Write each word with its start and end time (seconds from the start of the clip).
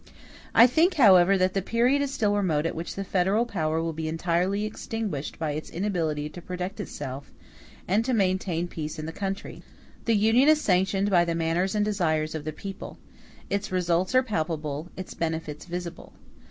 I 0.55 0.65
think, 0.65 0.95
however, 0.95 1.37
that 1.37 1.53
the 1.53 1.61
period 1.61 2.01
is 2.01 2.11
still 2.11 2.35
remote 2.35 2.65
at 2.65 2.73
which 2.73 2.95
the 2.95 3.03
federal 3.03 3.45
power 3.45 3.79
will 3.79 3.93
be 3.93 4.07
entirely 4.07 4.65
extinguished 4.65 5.37
by 5.37 5.51
its 5.51 5.69
inability 5.69 6.27
to 6.29 6.41
protect 6.41 6.79
itself 6.79 7.31
and 7.87 8.03
to 8.05 8.11
maintain 8.15 8.67
peace 8.67 8.97
in 8.97 9.05
the 9.05 9.11
country. 9.11 9.61
The 10.05 10.15
Union 10.15 10.49
is 10.49 10.59
sanctioned 10.59 11.11
by 11.11 11.23
the 11.23 11.35
manners 11.35 11.75
and 11.75 11.85
desires 11.85 12.33
of 12.33 12.45
the 12.45 12.51
people; 12.51 12.97
its 13.47 13.71
results 13.71 14.15
are 14.15 14.23
palpable, 14.23 14.89
its 14.97 15.13
benefits 15.13 15.65
visible. 15.65 16.13